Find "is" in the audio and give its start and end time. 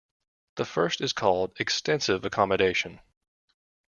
1.01-1.13